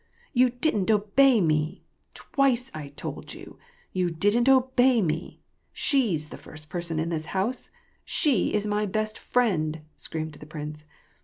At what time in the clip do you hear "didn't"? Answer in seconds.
0.49-0.89, 4.09-4.49